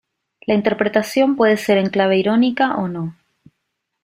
[0.47, 3.15] La interpretación puede ser en clave irónica o no.